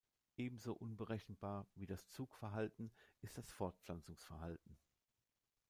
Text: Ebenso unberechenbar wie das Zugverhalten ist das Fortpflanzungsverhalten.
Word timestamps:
Ebenso 0.35 0.73
unberechenbar 0.73 1.67
wie 1.75 1.85
das 1.85 2.09
Zugverhalten 2.09 2.91
ist 3.21 3.37
das 3.37 3.51
Fortpflanzungsverhalten. 3.51 4.75